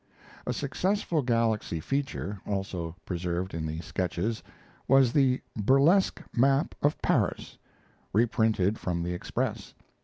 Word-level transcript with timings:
A 0.47 0.51
successful 0.51 1.21
Galaxy 1.21 1.79
feature, 1.79 2.41
also 2.47 2.95
preserved 3.05 3.53
in 3.53 3.67
the 3.67 3.81
Sketches, 3.81 4.41
was 4.87 5.13
the 5.13 5.41
"Burlesque 5.55 6.23
Map 6.35 6.73
of 6.81 6.99
Paris," 7.03 7.59
reprinted 8.11 8.79
from 8.79 9.03
the 9.03 9.13
Express. 9.13 9.75